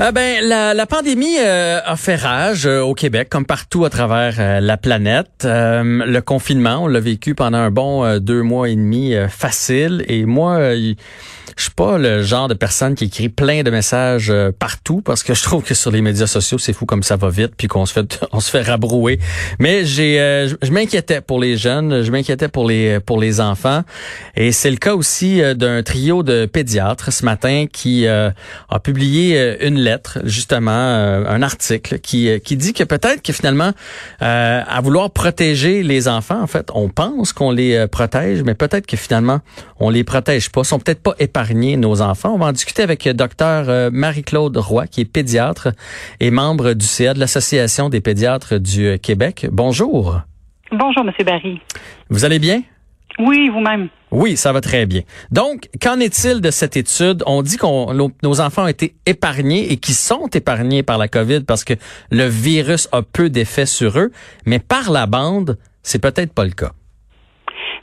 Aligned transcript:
Ah 0.00 0.12
ben, 0.12 0.44
la, 0.44 0.74
la 0.74 0.86
pandémie 0.86 1.38
euh, 1.40 1.80
a 1.84 1.96
fait 1.96 2.14
rage 2.14 2.66
euh, 2.66 2.82
au 2.82 2.94
Québec, 2.94 3.28
comme 3.28 3.44
partout 3.44 3.84
à 3.84 3.90
travers 3.90 4.36
euh, 4.38 4.60
la 4.60 4.76
planète. 4.76 5.44
le 5.44 6.20
confinement, 6.20 6.84
on 6.84 6.86
l'a 6.86 7.00
vécu 7.00 7.34
pendant 7.34 7.58
un 7.58 7.72
bon 7.72 8.18
deux 8.20 8.42
mois 8.42 8.68
et 8.68 8.76
demi 8.76 9.14
facile. 9.28 10.04
Et 10.06 10.24
moi, 10.24 10.72
je 11.58 11.64
suis 11.64 11.72
pas 11.72 11.98
le 11.98 12.22
genre 12.22 12.46
de 12.46 12.54
personne 12.54 12.94
qui 12.94 13.06
écrit 13.06 13.28
plein 13.28 13.64
de 13.64 13.70
messages 13.70 14.30
euh, 14.30 14.52
partout 14.56 15.02
parce 15.04 15.24
que 15.24 15.34
je 15.34 15.42
trouve 15.42 15.64
que 15.64 15.74
sur 15.74 15.90
les 15.90 16.02
médias 16.02 16.28
sociaux, 16.28 16.56
c'est 16.56 16.72
fou 16.72 16.86
comme 16.86 17.02
ça 17.02 17.16
va 17.16 17.30
vite 17.30 17.54
puis 17.56 17.66
qu'on 17.66 17.84
se 17.84 17.92
fait 17.92 18.20
on 18.32 18.38
se 18.38 18.48
fait 18.48 18.62
rabrouer. 18.62 19.18
Mais 19.58 19.84
j'ai 19.84 20.20
euh, 20.20 20.48
je 20.62 20.70
m'inquiétais 20.70 21.20
pour 21.20 21.40
les 21.40 21.56
jeunes, 21.56 22.02
je 22.02 22.12
m'inquiétais 22.12 22.46
pour 22.46 22.68
les 22.68 23.00
pour 23.00 23.18
les 23.18 23.40
enfants 23.40 23.82
et 24.36 24.52
c'est 24.52 24.70
le 24.70 24.76
cas 24.76 24.94
aussi 24.94 25.42
euh, 25.42 25.54
d'un 25.54 25.82
trio 25.82 26.22
de 26.22 26.46
pédiatres 26.46 27.12
ce 27.12 27.24
matin 27.24 27.66
qui 27.70 28.06
a 28.06 28.32
publié 28.82 29.66
une 29.66 29.80
justement 30.24 30.70
un 30.70 31.42
article 31.42 31.98
qui 31.98 32.40
qui 32.40 32.56
dit 32.56 32.72
que 32.72 32.84
peut-être 32.84 33.22
que 33.22 33.32
finalement 33.32 33.72
à 34.20 34.80
vouloir 34.82 35.10
protéger 35.10 35.82
les 35.82 36.08
enfants 36.08 36.40
en 36.42 36.46
fait, 36.46 36.70
on 36.74 36.88
pense 36.88 37.32
qu'on 37.32 37.50
les 37.50 37.86
protège 37.88 38.42
mais 38.42 38.54
peut-être 38.54 38.86
que 38.86 38.96
finalement 38.96 39.40
on 39.80 39.90
les 39.90 40.04
protège 40.04 40.50
pas, 40.50 40.64
sont 40.64 40.78
peut-être 40.78 41.02
pas 41.02 41.14
épargnés 41.18 41.76
nos 41.76 42.00
enfants. 42.00 42.34
On 42.34 42.38
va 42.38 42.46
en 42.46 42.52
discuter 42.52 42.82
avec 42.82 43.06
euh, 43.06 43.12
docteur 43.12 43.68
euh, 43.68 43.90
Marie-Claude 43.92 44.56
Roy, 44.56 44.86
qui 44.86 45.02
est 45.02 45.04
pédiatre 45.04 45.68
et 46.20 46.30
membre 46.30 46.72
du 46.74 46.86
CA 46.86 47.14
de 47.14 47.20
l'Association 47.20 47.88
des 47.88 48.00
pédiatres 48.00 48.58
du 48.58 48.86
euh, 48.86 48.96
Québec. 48.98 49.46
Bonjour. 49.50 50.20
Bonjour, 50.70 51.04
Monsieur 51.04 51.24
Barry. 51.24 51.60
Vous 52.10 52.24
allez 52.24 52.38
bien? 52.38 52.62
Oui, 53.18 53.48
vous-même. 53.48 53.88
Oui, 54.10 54.36
ça 54.36 54.52
va 54.52 54.60
très 54.60 54.86
bien. 54.86 55.02
Donc, 55.30 55.68
qu'en 55.82 56.00
est-il 56.00 56.40
de 56.40 56.50
cette 56.50 56.76
étude? 56.76 57.22
On 57.26 57.42
dit 57.42 57.56
qu'on 57.56 57.92
nos 58.22 58.40
enfants 58.40 58.64
ont 58.64 58.68
été 58.68 58.94
épargnés 59.06 59.72
et 59.72 59.76
qui 59.76 59.92
sont 59.92 60.28
épargnés 60.28 60.82
par 60.82 60.98
la 60.98 61.08
COVID 61.08 61.40
parce 61.40 61.64
que 61.64 61.74
le 62.10 62.26
virus 62.26 62.88
a 62.92 63.02
peu 63.02 63.28
d'effet 63.28 63.66
sur 63.66 63.98
eux, 63.98 64.10
mais 64.46 64.60
par 64.60 64.90
la 64.90 65.06
bande, 65.06 65.58
c'est 65.82 65.98
peut-être 65.98 66.32
pas 66.32 66.44
le 66.44 66.52
cas. 66.52 66.72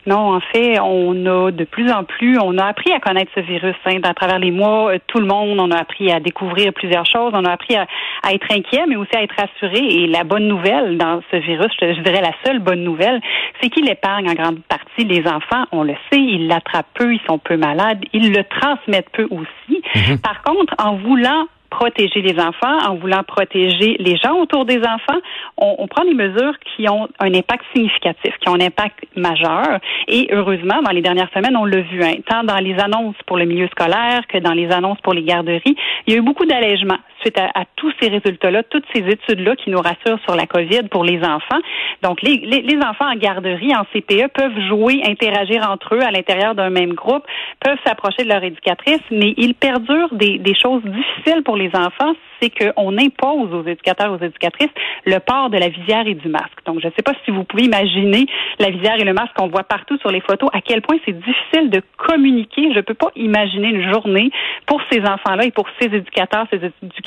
Non, 0.08 0.36
en 0.36 0.40
fait, 0.40 0.80
on 0.80 1.26
a 1.26 1.52
de 1.52 1.64
plus 1.64 1.92
en 1.92 2.04
plus, 2.04 2.38
on 2.40 2.58
a 2.60 2.66
appris 2.66 2.92
à 2.92 3.00
connaître 3.00 3.32
ce 3.34 3.40
virus. 3.40 3.76
Hein, 3.86 4.00
à 4.04 4.14
travers 4.14 4.38
les 4.38 4.52
mois, 4.52 4.94
euh, 4.94 5.00
tout 5.08 5.20
le 5.20 5.26
monde, 5.26 5.60
on 5.60 5.72
a 5.72 5.78
appris 5.78 6.12
à 6.12 6.20
découvrir 6.20 6.74
plusieurs 6.74 7.06
choses. 7.06 7.32
On 7.34 7.44
a 7.44 7.52
appris 7.52 7.76
à, 7.76 7.88
être 8.32 8.46
inquiet, 8.52 8.86
mais 8.88 8.96
aussi 8.96 9.16
à 9.16 9.24
être 9.24 9.36
rassuré. 9.36 9.80
Et 9.80 10.08
la 10.08 10.24
bonne 10.24 10.48
nouvelle 10.48 10.98
dans 10.98 11.22
ce 11.32 11.38
virus, 11.38 11.72
je, 11.82 12.02
dirais 12.02 12.22
la 12.22 12.34
seule 12.46 12.60
bonne 12.60 12.84
nouvelle, 12.84 13.20
c'est 13.62 13.70
qu'il 13.70 13.90
épargne 13.90 14.30
en 14.30 14.34
grande 14.34 14.60
partie 14.64 15.06
les 15.06 15.28
enfants. 15.28 15.66
On 15.72 15.84
le 15.84 15.96
sait, 16.12 16.20
ils 16.20 16.48
l'attrapent 16.48 16.94
peu, 16.94 17.14
ils 17.14 17.22
sont 17.28 17.40
peu 17.40 17.58
malades, 17.58 18.04
ils 18.14 18.32
le 18.32 18.44
transmettent 18.44 19.12
peu 19.12 19.28
aussi. 19.32 19.82
Mhm. 19.96 20.20
Par 20.20 20.44
contre, 20.44 20.76
en 20.78 20.98
voulant 20.98 21.48
protéger 21.76 22.22
les 22.22 22.40
enfants, 22.40 22.78
en 22.88 22.96
voulant 22.96 23.24
protéger 23.24 23.98
les 24.00 24.16
gens 24.16 24.40
autour 24.40 24.64
des 24.64 24.80
enfants, 24.80 25.20
on, 25.58 25.88
prend 25.88 26.06
des 26.06 26.14
mesures 26.14 26.54
qui 26.64 26.88
ont 26.88 27.10
un 27.20 27.34
impact 27.34 27.66
significatif, 27.76 28.34
qui 28.40 28.50
ont 28.50 28.56
un 28.56 28.62
impact 28.62 29.06
majeur. 29.16 29.80
Et 30.08 30.30
heureusement, 30.32 30.82
dans 30.82 30.92
les 30.92 31.02
dernières 31.02 31.30
semaines, 31.34 31.58
on 31.58 31.66
l'a 31.66 31.82
vu, 31.82 32.02
hein, 32.02 32.16
tant 32.30 32.44
dans 32.44 32.60
les 32.60 32.80
annonces 32.80 33.16
pour 33.28 33.38
le 33.38 33.46
milieu 33.46 33.68
scolaire 33.68 34.22
que 34.28 34.38
dans 34.38 34.54
les 34.54 34.72
annonces 34.72 35.02
pour 35.02 35.14
les 35.14 35.24
garderies, 35.24 35.76
il 36.08 36.14
y 36.14 36.16
a 36.16 36.20
eu 36.20 36.22
beaucoup 36.22 36.46
d'allègements 36.46 37.00
suite 37.26 37.40
à, 37.40 37.66
tous 37.76 37.92
ces 38.00 38.10
résultats-là, 38.10 38.64
toutes 38.64 38.86
ces 38.94 39.02
études-là 39.02 39.56
qui 39.56 39.72
nous 39.72 39.80
rassurent 39.80 40.20
sur 40.26 40.36
la 40.36 40.46
COVID 40.46 40.84
pour 40.92 41.04
les 41.04 41.18
enfants. 41.24 41.60
Donc, 42.04 42.22
les, 42.22 42.78
enfants 42.78 43.10
en 43.12 43.16
garderie, 43.16 43.74
en 43.76 43.84
CPE, 43.86 44.28
peuvent 44.34 44.60
jouer, 44.68 45.02
interagir 45.06 45.68
entre 45.70 45.96
eux 45.96 46.02
à 46.02 46.12
l'intérieur 46.12 46.54
d'un 46.54 46.70
même 46.70 46.94
groupe, 46.94 47.24
peuvent 47.60 47.80
s'approcher 47.86 48.24
de 48.24 48.30
leur 48.30 48.44
éducatrice, 48.44 49.02
mais 49.10 49.34
ils 49.38 49.56
perdurent 49.56 50.14
des, 50.14 50.38
des 50.38 50.56
choses 50.56 50.84
difficiles 50.84 51.42
pour 51.44 51.58
les 51.58 51.72
enfants 51.76 52.14
c'est 52.42 52.50
qu'on 52.50 52.98
impose 52.98 53.54
aux 53.54 53.66
éducateurs, 53.66 54.12
aux 54.12 54.24
éducatrices, 54.24 54.70
le 55.06 55.20
port 55.20 55.50
de 55.50 55.58
la 55.58 55.70
visière 55.70 56.08
et 56.08 56.16
du 56.16 56.28
masque. 56.28 56.64
Donc, 56.66 56.80
je 56.82 56.88
ne 56.88 56.92
sais 56.96 57.04
pas 57.04 57.14
si 57.24 57.32
vous 57.32 57.44
pouvez 57.44 57.64
imaginer 57.64 58.26
la 58.60 58.70
visière 58.70 59.00
et 59.00 59.04
le 59.04 59.14
masque 59.14 59.34
qu'on 59.36 59.48
voit 59.48 59.64
partout 59.64 59.98
sur 60.00 60.12
les 60.12 60.22
photos, 60.22 60.50
à 60.54 60.62
quel 60.62 60.82
point 60.82 60.98
c'est 61.06 61.18
difficile 61.18 61.70
de 61.70 61.82
communiquer. 61.98 62.72
Je 62.72 62.78
ne 62.78 62.82
peux 62.82 62.94
pas 62.94 63.12
imaginer 63.16 63.70
une 63.70 63.92
journée 63.92 64.32
pour 64.66 64.82
ces 64.92 65.02
enfants-là 65.02 65.46
et 65.46 65.52
pour 65.52 65.68
ces 65.80 65.88
éducateurs, 65.88 66.48
ces 66.52 66.64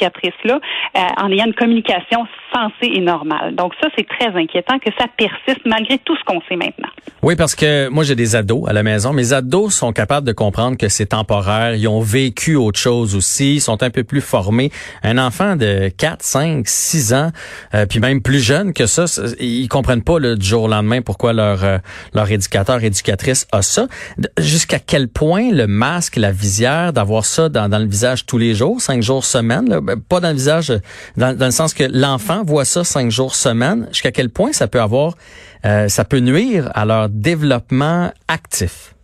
éducatrices-là, 0.09 0.61
euh, 0.97 1.01
en 1.23 1.31
ayant 1.31 1.47
une 1.47 1.55
communication 1.55 2.27
sensée 2.53 2.93
et 2.95 3.01
normale. 3.01 3.55
Donc, 3.55 3.73
ça, 3.81 3.89
c'est 3.97 4.07
très 4.07 4.29
inquiétant 4.29 4.79
que 4.79 4.91
ça 4.99 5.07
persiste 5.17 5.65
malgré 5.67 5.99
tout 5.99 6.17
ce 6.17 6.25
qu'on 6.25 6.41
sait 6.49 6.57
maintenant. 6.57 6.89
Oui, 7.23 7.37
parce 7.37 7.55
que 7.55 7.89
moi, 7.89 8.05
j'ai 8.05 8.15
des 8.15 8.37
ados 8.37 8.69
à 8.69 8.73
la 8.73 8.83
maison. 8.83 9.13
Mes 9.13 9.33
ados 9.33 9.75
sont 9.75 9.93
capables 9.93 10.27
de 10.27 10.33
comprendre 10.33 10.77
que 10.77 10.89
c'est 10.89 11.07
temporaire. 11.07 11.75
Ils 11.75 11.89
ont 11.89 12.01
vécu 12.01 12.57
autre 12.57 12.79
chose 12.79 13.15
aussi. 13.15 13.57
Ils 13.57 13.61
sont 13.61 13.83
un 13.83 13.91
peu 13.91 14.05
plus 14.05 14.21
formés. 14.21 14.71
Un 15.03 15.19
enfant 15.19 15.57
de 15.57 15.91
4, 15.97 16.23
5, 16.23 16.69
6 16.69 17.15
ans, 17.15 17.31
euh, 17.75 17.87
puis 17.87 18.01
même 18.01 18.23
plus 18.23 18.41
jeune 18.41 18.73
que 18.73 18.87
ça, 18.87 19.05
ils 19.41 19.69
comprennent 19.69 20.03
pas 20.03 20.19
le 20.19 20.37
du 20.37 20.47
jour 20.47 20.65
au 20.65 20.69
lendemain 20.69 21.03
pourquoi 21.03 21.33
leur 21.33 21.65
euh, 21.65 21.79
leur 22.15 22.31
éducateur, 22.31 22.83
éducatrice 22.83 23.47
a 23.53 23.63
ça. 23.63 23.87
Jusqu'à 24.39 24.79
quel 24.79 25.09
point 25.09 25.51
le 25.53 25.67
masque, 25.67 26.17
la 26.17 26.33
visière, 26.33 26.93
d'avoir 26.93 27.25
ça 27.25 27.49
dans, 27.49 27.69
dans 27.69 27.79
le 27.79 27.87
visage 27.87 28.27
tous 28.27 28.39
les 28.39 28.55
jours, 28.55 28.81
cinq 28.81 29.03
jours 29.03 29.25
semaine, 29.25 29.81
ben, 29.81 29.98
pas 29.99 30.21
dans 30.21 30.29
le 30.29 30.35
visage, 30.35 30.73
dans, 31.17 31.37
dans 31.37 31.47
le 31.47 31.53
sens 31.53 31.75
que 31.75 31.85
l'enfant 31.85 32.43
voit 32.45 32.65
ça 32.65 32.85
cinq 32.85 33.11
jours 33.11 33.35
semaine, 33.35 33.87
jusqu'à 33.91 34.13
quel 34.13 34.31
point 34.31 34.53
ça 34.53 34.69
peut 34.69 34.81
avoir, 34.81 35.17
euh, 35.65 35.89
ça 35.89 36.05
peut 36.05 36.21
nuire 36.21 36.71
à 36.75 36.85
leur 36.85 37.09
développement 37.09 38.13
actif 38.29 38.95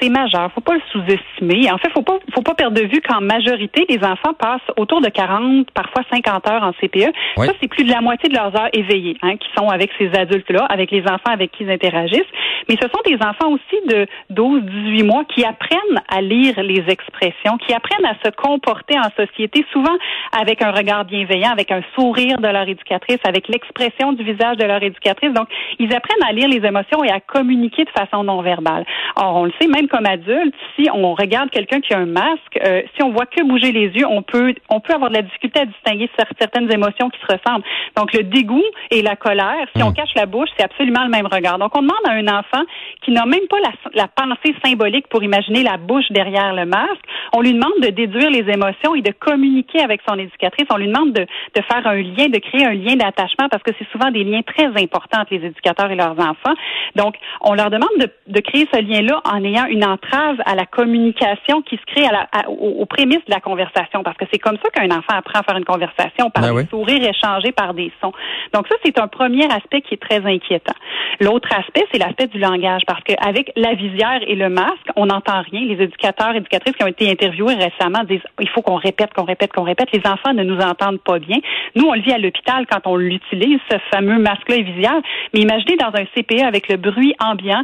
c'est 0.00 0.08
majeur. 0.08 0.50
Faut 0.52 0.60
pas 0.60 0.74
le 0.74 0.82
sous-estimer. 0.92 1.70
En 1.70 1.78
fait, 1.78 1.90
faut 1.90 2.02
pas, 2.02 2.18
faut 2.34 2.42
pas 2.42 2.54
perdre 2.54 2.80
de 2.80 2.86
vue 2.86 3.00
qu'en 3.00 3.20
majorité, 3.20 3.86
les 3.88 3.98
enfants 4.04 4.34
passent 4.38 4.60
autour 4.76 5.00
de 5.00 5.08
40, 5.08 5.70
parfois 5.72 6.02
50 6.10 6.48
heures 6.48 6.62
en 6.62 6.72
CPE. 6.72 7.12
Ça, 7.36 7.52
c'est 7.60 7.68
plus 7.68 7.84
de 7.84 7.90
la 7.90 8.00
moitié 8.00 8.28
de 8.28 8.34
leurs 8.34 8.54
heures 8.56 8.68
éveillées, 8.72 9.16
hein, 9.22 9.36
qui 9.36 9.48
sont 9.56 9.68
avec 9.68 9.90
ces 9.98 10.10
adultes-là, 10.14 10.66
avec 10.68 10.90
les 10.90 11.02
enfants 11.02 11.32
avec 11.32 11.52
qui 11.52 11.64
ils 11.64 11.70
interagissent. 11.70 12.30
Mais 12.68 12.76
ce 12.80 12.88
sont 12.88 13.00
des 13.04 13.16
enfants 13.16 13.50
aussi 13.50 13.86
de 13.88 14.06
12, 14.30 14.62
18 14.62 15.02
mois 15.04 15.24
qui 15.24 15.44
apprennent 15.44 16.00
à 16.08 16.20
lire 16.20 16.54
les 16.62 16.84
expressions, 16.88 17.56
qui 17.58 17.72
apprennent 17.72 18.06
à 18.06 18.14
se 18.24 18.30
comporter 18.30 18.98
en 18.98 19.10
société, 19.16 19.64
souvent 19.72 19.96
avec 20.38 20.62
un 20.62 20.70
regard 20.70 21.04
bienveillant, 21.04 21.50
avec 21.50 21.70
un 21.70 21.82
sourire 21.94 22.38
de 22.38 22.48
leur 22.48 22.68
éducatrice, 22.68 23.18
avec 23.26 23.48
l'expression 23.48 24.12
du 24.12 24.22
visage 24.22 24.56
de 24.56 24.64
leur 24.64 24.82
éducatrice. 24.82 25.32
Donc, 25.32 25.48
ils 25.78 25.92
apprennent 25.94 26.22
à 26.28 26.32
lire 26.32 26.48
les 26.48 26.64
émotions 26.66 27.02
et 27.04 27.10
à 27.10 27.20
communiquer 27.20 27.84
de 27.84 27.90
façon 27.90 28.24
non 28.24 28.42
verbale. 28.42 28.84
Or, 29.16 29.36
on 29.36 29.44
le 29.44 29.52
sait, 29.60 29.68
même 29.68 29.87
comme 29.88 30.06
adulte, 30.06 30.54
si 30.76 30.88
on 30.92 31.14
regarde 31.14 31.50
quelqu'un 31.50 31.80
qui 31.80 31.94
a 31.94 31.98
un 31.98 32.06
masque, 32.06 32.58
euh, 32.64 32.82
si 32.94 33.02
on 33.02 33.10
voit 33.10 33.26
que 33.26 33.42
bouger 33.42 33.72
les 33.72 33.88
yeux, 33.88 34.06
on 34.06 34.22
peut 34.22 34.54
on 34.70 34.80
peut 34.80 34.94
avoir 34.94 35.10
de 35.10 35.16
la 35.16 35.22
difficulté 35.22 35.60
à 35.60 35.66
distinguer 35.66 36.10
certaines 36.38 36.70
émotions 36.72 37.10
qui 37.10 37.18
se 37.20 37.26
ressemblent. 37.26 37.64
Donc 37.96 38.12
le 38.12 38.22
dégoût 38.22 38.64
et 38.90 39.02
la 39.02 39.16
colère, 39.16 39.66
si 39.74 39.82
on 39.82 39.90
hmm. 39.90 39.94
cache 39.94 40.14
la 40.14 40.26
bouche, 40.26 40.48
c'est 40.56 40.64
absolument 40.64 41.04
le 41.04 41.10
même 41.10 41.26
regard. 41.26 41.58
Donc 41.58 41.76
on 41.76 41.82
demande 41.82 41.96
à 42.06 42.12
un 42.12 42.38
enfant 42.38 42.64
qui 43.02 43.10
n'a 43.10 43.26
même 43.26 43.46
pas 43.48 43.58
la, 43.60 43.72
la 43.94 44.08
pensée 44.08 44.54
symbolique 44.64 45.08
pour 45.08 45.22
imaginer 45.22 45.62
la 45.62 45.76
bouche 45.76 46.10
derrière 46.10 46.54
le 46.54 46.66
masque, 46.66 47.04
on 47.34 47.40
lui 47.40 47.52
demande 47.52 47.80
de 47.82 47.88
déduire 47.90 48.30
les 48.30 48.50
émotions 48.50 48.94
et 48.94 49.02
de 49.02 49.12
communiquer 49.12 49.80
avec 49.80 50.00
son 50.08 50.18
éducatrice. 50.18 50.66
On 50.72 50.76
lui 50.76 50.88
demande 50.88 51.12
de, 51.12 51.22
de 51.22 51.62
faire 51.62 51.86
un 51.86 51.94
lien, 51.94 52.28
de 52.28 52.38
créer 52.38 52.66
un 52.66 52.74
lien 52.74 52.96
d'attachement 52.96 53.48
parce 53.50 53.62
que 53.62 53.72
c'est 53.78 53.88
souvent 53.90 54.10
des 54.10 54.24
liens 54.24 54.42
très 54.42 54.66
importants 54.66 55.20
entre 55.20 55.34
les 55.34 55.46
éducateurs 55.46 55.90
et 55.90 55.96
leurs 55.96 56.18
enfants. 56.18 56.54
Donc 56.96 57.14
on 57.40 57.54
leur 57.54 57.70
demande 57.70 57.88
de, 57.98 58.08
de 58.26 58.40
créer 58.40 58.68
ce 58.72 58.80
lien-là 58.80 59.20
en 59.24 59.42
ayant 59.44 59.66
une 59.66 59.77
une 59.78 59.84
entrave 59.84 60.36
à 60.44 60.56
la 60.56 60.66
communication 60.66 61.62
qui 61.62 61.76
se 61.76 61.84
crée 61.86 62.04
à 62.04 62.12
la, 62.12 62.50
aux, 62.50 62.84
prémices 62.86 63.24
de 63.26 63.32
la 63.32 63.40
conversation, 63.40 64.02
parce 64.02 64.16
que 64.16 64.24
c'est 64.32 64.38
comme 64.38 64.56
ça 64.56 64.70
qu'un 64.70 64.90
enfant 64.90 65.14
apprend 65.14 65.38
à 65.38 65.42
faire 65.44 65.56
une 65.56 65.64
conversation, 65.64 66.30
par 66.30 66.42
ben 66.42 66.54
des 66.54 66.68
sourires 66.68 67.08
échangés, 67.08 67.52
par 67.52 67.74
des 67.74 67.92
sons. 68.00 68.12
Donc 68.52 68.66
ça, 68.66 68.74
c'est 68.84 68.98
un 68.98 69.06
premier 69.06 69.44
aspect 69.44 69.82
qui 69.82 69.94
est 69.94 70.02
très 70.02 70.24
inquiétant. 70.26 70.74
L'autre 71.20 71.48
aspect, 71.52 71.86
c'est 71.92 71.98
l'aspect 71.98 72.26
du 72.26 72.38
langage, 72.38 72.82
parce 72.86 73.02
qu'avec 73.04 73.52
la 73.54 73.74
visière 73.74 74.20
et 74.26 74.34
le 74.34 74.48
masque, 74.48 74.88
on 74.96 75.06
n'entend 75.06 75.42
rien. 75.42 75.60
Les 75.60 75.82
éducateurs, 75.82 76.34
éducatrices 76.34 76.74
qui 76.74 76.82
ont 76.82 76.88
été 76.88 77.08
interviewés 77.08 77.54
récemment 77.54 78.02
disent 78.04 78.22
il 78.40 78.48
faut 78.48 78.62
qu'on 78.62 78.76
répète, 78.76 79.14
qu'on 79.14 79.24
répète, 79.24 79.52
qu'on 79.52 79.62
répète. 79.62 79.92
Les 79.92 80.02
enfants 80.10 80.34
ne 80.34 80.42
nous 80.42 80.58
entendent 80.58 81.00
pas 81.00 81.20
bien. 81.20 81.38
Nous, 81.76 81.84
on 81.86 81.94
le 81.94 82.00
vit 82.00 82.12
à 82.12 82.18
l'hôpital 82.18 82.66
quand 82.70 82.86
on 82.86 82.96
l'utilise, 82.96 83.60
ce 83.70 83.76
fameux 83.92 84.18
masque-là 84.18 84.56
et 84.56 84.62
visière. 84.62 85.00
Mais 85.32 85.40
imaginez 85.40 85.76
dans 85.76 85.92
un 85.94 86.04
CPE 86.14 86.42
avec 86.44 86.68
le 86.68 86.76
bruit 86.76 87.14
ambiant, 87.20 87.62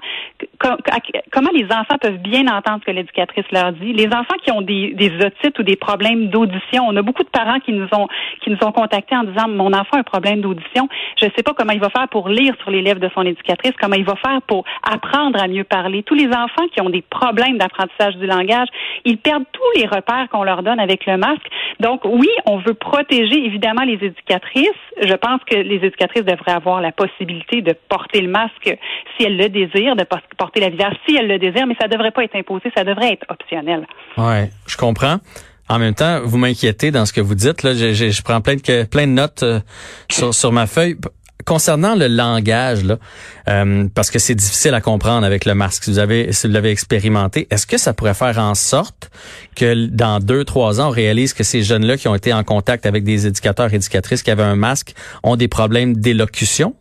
comment 1.30 1.50
les 1.54 1.64
enfants 1.64 1.98
peuvent 2.00 2.18
bien 2.18 2.46
entendre 2.46 2.80
ce 2.80 2.86
que 2.86 2.90
l'éducatrice 2.90 3.44
leur 3.52 3.72
dit. 3.72 3.92
Les 3.92 4.06
enfants 4.06 4.36
qui 4.42 4.50
ont 4.50 4.62
des, 4.62 4.94
des 4.94 5.12
otites 5.24 5.58
ou 5.58 5.62
des 5.62 5.76
problèmes 5.76 6.28
d'audition, 6.28 6.84
on 6.86 6.96
a 6.96 7.02
beaucoup 7.02 7.22
de 7.22 7.28
parents 7.28 7.60
qui 7.60 7.72
nous 7.72 7.88
ont 7.92 8.08
qui 8.42 8.50
nous 8.50 8.58
ont 8.62 8.72
contactés 8.72 9.16
en 9.16 9.24
disant 9.24 9.48
mon 9.48 9.72
enfant 9.72 9.96
a 9.96 9.98
un 9.98 10.02
problème 10.02 10.40
d'audition, 10.40 10.88
je 11.20 11.26
ne 11.26 11.30
sais 11.36 11.42
pas 11.42 11.52
comment 11.54 11.72
il 11.72 11.80
va 11.80 11.90
faire 11.90 12.08
pour 12.08 12.28
lire 12.28 12.54
sur 12.60 12.70
les 12.70 12.82
lèvres 12.82 13.00
de 13.00 13.10
son 13.14 13.22
éducatrice, 13.22 13.72
comment 13.80 13.96
il 13.96 14.04
va 14.04 14.16
faire 14.16 14.42
pour 14.42 14.64
apprendre 14.82 15.40
à 15.40 15.48
mieux 15.48 15.64
parler. 15.64 16.02
Tous 16.02 16.14
les 16.14 16.28
enfants 16.28 16.66
qui 16.72 16.80
ont 16.80 16.90
des 16.90 17.02
problèmes 17.02 17.58
d'apprentissage 17.58 18.16
du 18.16 18.26
langage, 18.26 18.68
ils 19.04 19.18
perdent 19.18 19.44
tous 19.52 19.80
les 19.80 19.86
repères 19.86 20.28
qu'on 20.30 20.44
leur 20.44 20.62
donne 20.62 20.80
avec 20.80 21.06
le 21.06 21.16
masque. 21.16 21.46
Donc 21.80 22.02
oui, 22.04 22.28
on 22.46 22.58
veut 22.58 22.74
protéger 22.74 23.44
évidemment 23.44 23.82
les 23.82 23.94
éducatrices. 23.94 24.68
Je 25.00 25.14
pense 25.14 25.40
que 25.44 25.56
les 25.56 25.76
éducatrices 25.76 26.24
devraient 26.24 26.52
avoir 26.52 26.80
la 26.80 26.92
possibilité 26.92 27.62
de 27.62 27.74
porter 27.88 28.20
le 28.20 28.28
masque 28.28 28.76
si 29.16 29.26
elles 29.26 29.36
le 29.36 29.48
désirent, 29.48 29.96
de 29.96 30.04
porter 30.36 30.53
la 30.60 30.70
visière 30.70 30.94
si 31.06 31.16
elles 31.16 31.28
le 31.28 31.38
désirent, 31.38 31.66
mais 31.66 31.76
ça 31.80 31.88
devrait 31.88 32.10
pas 32.10 32.24
être 32.24 32.36
imposé, 32.36 32.70
ça 32.76 32.84
devrait 32.84 33.12
être 33.12 33.26
optionnel. 33.28 33.86
Ouais, 34.16 34.50
je 34.66 34.76
comprends. 34.76 35.18
En 35.68 35.78
même 35.78 35.94
temps, 35.94 36.20
vous 36.24 36.36
m'inquiétez 36.36 36.90
dans 36.90 37.06
ce 37.06 37.12
que 37.12 37.22
vous 37.22 37.34
dites. 37.34 37.62
Là, 37.62 37.72
je, 37.74 38.22
prends 38.22 38.40
plein 38.40 38.56
de 38.56 38.84
plein 38.84 39.06
de 39.06 39.12
notes 39.12 39.42
euh, 39.42 39.60
sur, 40.10 40.34
sur 40.34 40.52
ma 40.52 40.66
feuille 40.66 40.96
concernant 41.44 41.94
le 41.94 42.08
langage, 42.08 42.84
là, 42.84 42.98
euh, 43.48 43.86
parce 43.94 44.10
que 44.10 44.18
c'est 44.18 44.34
difficile 44.34 44.74
à 44.74 44.80
comprendre 44.80 45.26
avec 45.26 45.44
le 45.44 45.54
masque, 45.54 45.84
si 45.84 45.90
vous 45.90 45.98
avez, 45.98 46.32
si 46.32 46.46
vous 46.46 46.52
l'avez 46.52 46.70
expérimenté, 46.70 47.46
est-ce 47.50 47.66
que 47.66 47.78
ça 47.78 47.92
pourrait 47.92 48.14
faire 48.14 48.38
en 48.38 48.54
sorte 48.54 49.10
que 49.54 49.86
dans 49.86 50.20
deux, 50.20 50.44
trois 50.44 50.80
ans, 50.80 50.88
on 50.88 50.90
réalise 50.90 51.34
que 51.34 51.44
ces 51.44 51.62
jeunes-là 51.62 51.96
qui 51.96 52.08
ont 52.08 52.14
été 52.14 52.32
en 52.32 52.44
contact 52.44 52.86
avec 52.86 53.04
des 53.04 53.26
éducateurs 53.26 53.72
éducatrices 53.72 54.22
qui 54.22 54.30
avaient 54.30 54.42
un 54.42 54.56
masque 54.56 54.94
ont 55.22 55.36
des 55.36 55.48
problèmes 55.48 55.96
d'élocution? 55.96 56.74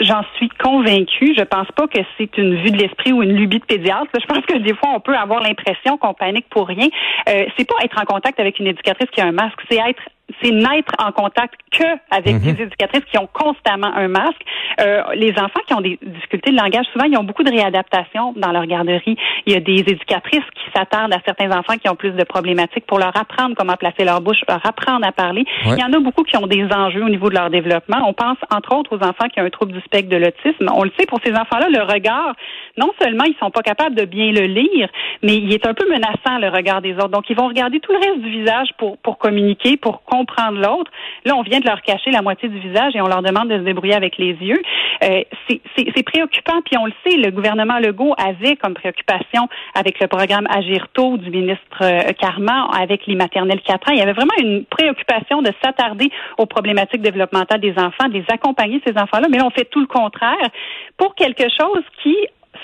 J'en 0.00 0.22
suis 0.36 0.48
convaincue. 0.48 1.34
Je 1.36 1.44
pense 1.44 1.68
pas 1.76 1.86
que 1.86 1.98
c'est 2.18 2.36
une 2.38 2.56
vue 2.56 2.70
de 2.70 2.78
l'esprit 2.78 3.12
ou 3.12 3.22
une 3.22 3.32
lubie 3.32 3.58
de 3.58 3.64
pédiatre. 3.64 4.10
Je 4.14 4.26
pense 4.26 4.44
que 4.46 4.58
des 4.58 4.74
fois, 4.74 4.90
on 4.94 5.00
peut 5.00 5.16
avoir 5.16 5.42
l'impression 5.42 5.96
qu'on 5.98 6.14
panique 6.14 6.48
pour 6.50 6.66
rien. 6.66 6.88
Euh, 7.28 7.44
c'est 7.56 7.68
pas 7.68 7.76
être 7.84 8.00
en 8.00 8.04
contact 8.04 8.40
avec 8.40 8.58
une 8.58 8.66
éducatrice 8.66 9.10
qui 9.10 9.20
a 9.20 9.26
un 9.26 9.32
masque, 9.32 9.60
c'est 9.70 9.76
être 9.76 10.02
c'est 10.42 10.50
n'être 10.50 10.92
en 10.98 11.12
contact 11.12 11.54
que 11.70 11.84
avec 12.10 12.34
mhm. 12.34 12.40
des 12.40 12.62
éducatrices 12.62 13.04
qui 13.10 13.18
ont 13.18 13.28
constamment 13.32 13.92
un 13.94 14.08
masque. 14.08 14.42
Euh, 14.80 15.02
les 15.14 15.32
enfants 15.32 15.60
qui 15.66 15.74
ont 15.74 15.80
des 15.80 15.98
difficultés 16.02 16.50
de 16.50 16.56
langage, 16.56 16.86
souvent, 16.92 17.04
ils 17.04 17.16
ont 17.16 17.24
beaucoup 17.24 17.42
de 17.42 17.50
réadaptation 17.50 18.32
dans 18.36 18.52
leur 18.52 18.66
garderie. 18.66 19.16
Il 19.46 19.52
y 19.52 19.56
a 19.56 19.60
des 19.60 19.80
éducatrices 19.80 20.44
qui 20.54 20.70
s'attardent 20.74 21.12
à 21.12 21.20
certains 21.24 21.50
enfants 21.56 21.76
qui 21.76 21.88
ont 21.88 21.96
plus 21.96 22.12
de 22.12 22.24
problématiques 22.24 22.86
pour 22.86 22.98
leur 22.98 23.16
apprendre 23.16 23.54
comment 23.56 23.76
placer 23.76 24.04
leur 24.04 24.20
bouche, 24.20 24.38
leur 24.48 24.64
apprendre 24.64 25.06
à 25.06 25.12
parler. 25.12 25.44
Il 25.64 25.78
y 25.78 25.84
en 25.84 25.92
a 25.92 25.98
beaucoup 25.98 26.22
qui 26.22 26.36
ont 26.36 26.46
des 26.46 26.64
enjeux 26.64 27.04
au 27.04 27.08
niveau 27.08 27.28
de 27.28 27.34
leur 27.34 27.50
développement. 27.50 27.98
On 28.06 28.12
pense, 28.12 28.38
entre 28.50 28.74
autres, 28.76 28.96
aux 28.96 29.02
enfants 29.02 29.28
qui 29.32 29.40
ont 29.40 29.44
un 29.44 29.50
trouble 29.50 29.72
du 29.72 29.80
spectre 29.80 30.08
de 30.08 30.16
l'autisme. 30.16 30.68
On 30.74 30.84
le 30.84 30.92
sait, 30.98 31.06
pour 31.06 31.18
ces 31.24 31.32
enfants-là, 31.32 31.68
le 31.70 31.82
regard, 31.82 32.34
non 32.76 32.90
seulement 33.00 33.24
ils 33.24 33.36
sont 33.38 33.50
pas 33.50 33.62
capables 33.62 33.94
de 33.94 34.04
bien 34.04 34.32
le 34.32 34.46
lire, 34.46 34.88
mais 35.22 35.36
il 35.36 35.52
est 35.52 35.66
un 35.66 35.74
peu 35.74 35.88
menaçant, 35.88 36.38
le 36.38 36.48
regard 36.48 36.80
des 36.80 36.94
autres. 36.94 37.08
Donc, 37.08 37.28
ils 37.30 37.36
vont 37.36 37.48
regarder 37.48 37.80
tout 37.80 37.92
le 37.92 37.98
reste 37.98 38.20
du 38.20 38.30
visage 38.30 38.68
pour, 38.78 38.98
pour 38.98 39.18
communiquer, 39.18 39.76
pour 39.76 40.02
comprendre 40.04 40.21
l'autre. 40.50 40.90
Là, 41.24 41.36
on 41.36 41.42
vient 41.42 41.60
de 41.60 41.66
leur 41.66 41.80
cacher 41.82 42.10
la 42.10 42.22
moitié 42.22 42.48
du 42.48 42.58
visage 42.58 42.94
et 42.94 43.00
on 43.00 43.06
leur 43.06 43.22
demande 43.22 43.48
de 43.48 43.58
se 43.58 43.62
débrouiller 43.62 43.94
avec 43.94 44.16
les 44.18 44.32
yeux. 44.32 44.60
Euh, 45.04 45.22
c'est 45.48 46.02
préoccupant, 46.02 46.60
puis 46.64 46.76
on 46.78 46.86
le 46.86 46.92
sait, 47.04 47.16
le 47.16 47.30
gouvernement 47.30 47.78
Legault 47.78 48.14
avait 48.18 48.56
comme 48.56 48.74
préoccupation 48.74 49.48
avec 49.74 50.00
le 50.00 50.08
programme 50.08 50.46
Agir 50.50 50.86
tôt 50.92 51.16
du 51.16 51.30
ministre 51.30 51.82
euh, 51.82 52.12
Carman, 52.18 52.68
avec 52.78 53.06
les 53.06 53.14
maternelles 53.14 53.60
4 53.60 53.88
ans, 53.88 53.92
il 53.92 53.98
y 53.98 54.02
avait 54.02 54.12
vraiment 54.12 54.34
une 54.38 54.64
préoccupation 54.64 55.42
de 55.42 55.50
s'attarder 55.62 56.10
aux 56.38 56.46
problématiques 56.46 57.02
développementales 57.02 57.60
des 57.60 57.74
enfants, 57.78 58.08
de 58.08 58.14
les 58.14 58.24
accompagner, 58.28 58.80
ces 58.86 58.96
enfants-là, 58.96 59.28
mais 59.30 59.38
là, 59.38 59.46
on 59.46 59.50
fait 59.50 59.64
tout 59.64 59.80
le 59.80 59.86
contraire 59.86 60.48
pour 60.96 61.14
quelque 61.14 61.44
chose 61.44 61.82
qui 62.02 62.16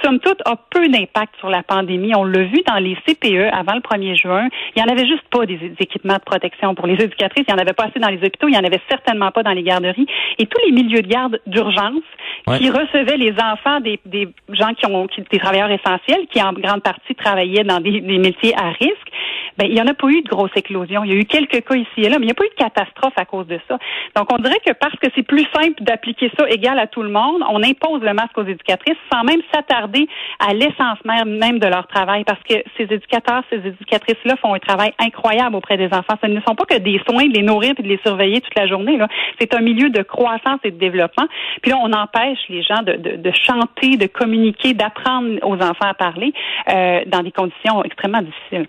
somme 0.03 0.19
toute, 0.21 0.41
a 0.45 0.56
peu 0.56 0.89
d'impact 0.89 1.35
sur 1.39 1.49
la 1.49 1.62
pandémie. 1.62 2.15
On 2.15 2.25
l'a 2.25 2.45
vu 2.45 2.62
dans 2.67 2.79
les 2.79 2.97
CPE 3.06 3.53
avant 3.53 3.75
le 3.75 3.81
1er 3.81 4.15
juin. 4.17 4.49
Il 4.75 4.83
n'y 4.83 4.89
en 4.89 4.93
avait 4.93 5.06
juste 5.06 5.25
pas 5.31 5.47
des, 5.47 5.59
équipements 5.79 6.17
de 6.17 6.25
protection 6.25 6.75
pour 6.75 6.87
les 6.87 6.95
éducatrices. 6.95 7.45
Il 7.49 7.55
n'y 7.55 7.61
en 7.61 7.62
avait 7.62 7.73
pas 7.73 7.85
assez 7.85 7.99
dans 7.99 8.09
les 8.09 8.19
hôpitaux. 8.19 8.49
Il 8.49 8.53
n'y 8.53 8.59
en 8.59 8.65
avait 8.65 8.81
certainement 8.89 9.31
pas 9.31 9.43
dans 9.43 9.53
les 9.53 9.62
garderies. 9.62 10.06
Et 10.39 10.47
tous 10.47 10.61
les 10.67 10.73
milieux 10.73 11.03
de 11.03 11.09
garde 11.09 11.41
d'urgence 11.47 12.03
qui 12.46 12.70
recevaient 12.70 13.17
les 13.17 13.35
enfants 13.40 13.81
des, 13.81 14.00
des 14.06 14.29
gens 14.50 14.73
qui 14.75 14.87
ont 14.87 15.06
qui, 15.06 15.23
des 15.23 15.38
travailleurs 15.38 15.70
essentiels, 15.70 16.26
qui 16.31 16.43
en 16.43 16.52
grande 16.52 16.82
partie 16.82 17.14
travaillaient 17.14 17.64
dans 17.64 17.81
des, 17.81 18.00
des 18.00 18.19
métiers 18.19 18.55
à 18.56 18.70
risque, 18.70 19.11
ben, 19.58 19.67
il 19.67 19.75
n'y 19.75 19.81
en 19.81 19.87
a 19.88 19.94
pas 19.94 20.06
eu 20.06 20.23
de 20.23 20.29
grosse 20.29 20.52
éclosion. 20.55 21.02
Il 21.02 21.12
y 21.12 21.17
a 21.17 21.20
eu 21.20 21.25
quelques 21.25 21.67
cas 21.67 21.75
ici 21.75 21.99
et 21.99 22.08
là, 22.08 22.19
mais 22.19 22.25
il 22.25 22.29
n'y 22.29 22.32
a 22.32 22.35
pas 22.35 22.44
eu 22.44 22.50
de 22.50 22.55
catastrophe 22.55 23.14
à 23.17 23.25
cause 23.25 23.46
de 23.49 23.58
ça. 23.67 23.76
Donc, 24.14 24.32
on 24.32 24.38
dirait 24.38 24.61
que 24.64 24.73
parce 24.73 24.94
que 24.96 25.08
c'est 25.17 25.25
plus 25.25 25.46
simple 25.52 25.82
d'appliquer 25.82 26.31
ça 26.38 26.49
égal 26.49 26.79
à 26.79 26.87
tout 26.87 27.02
le 27.02 27.11
monde, 27.11 27.43
on 27.50 27.62
impose 27.62 28.02
le 28.02 28.14
masque 28.14 28.38
aux 28.38 28.44
éducatrices 28.44 28.96
sans 29.12 29.25
même 29.25 29.41
s'attarder 29.52 30.06
à 30.38 30.55
l'essence 30.55 30.99
même 31.05 31.58
de 31.58 31.67
leur 31.67 31.87
travail 31.88 32.23
parce 32.25 32.43
que 32.44 32.55
ces 32.76 32.84
éducateurs, 32.84 33.43
ces 33.50 33.56
éducatrices-là 33.56 34.37
font 34.37 34.55
un 34.55 34.58
travail 34.58 34.93
incroyable 34.99 35.56
auprès 35.56 35.76
des 35.76 35.87
enfants. 35.87 36.14
Ce 36.23 36.29
ne 36.29 36.41
sont 36.43 36.55
pas 36.55 36.64
que 36.64 36.79
des 36.79 37.00
soins 37.08 37.26
de 37.26 37.34
les 37.34 37.43
nourrir 37.43 37.75
et 37.76 37.82
de 37.82 37.88
les 37.88 38.00
surveiller 38.05 38.41
toute 38.41 38.56
la 38.56 38.67
journée. 38.67 38.99
C'est 39.41 39.55
un 39.55 39.61
milieu 39.61 39.91
de 39.91 40.02
croissance 40.02 40.61
et 40.64 40.70
de 40.70 40.79
développement. 40.79 41.26
Puis 41.62 41.73
là, 41.73 41.79
on 41.82 41.93
empêche 41.93 42.28
les 42.49 42.63
gens 42.63 42.83
de, 42.83 42.93
de, 42.93 43.17
de 43.17 43.33
chanter, 43.33 43.97
de 43.97 44.07
communiquer, 44.07 44.75
d'apprendre 44.75 45.39
aux 45.43 45.55
enfants 45.55 45.89
à 45.89 45.95
parler 45.95 46.33
euh, 46.73 47.01
dans 47.07 47.23
des 47.23 47.33
conditions 47.33 47.85
extrêmement 47.85 48.23
difficiles. 48.23 48.67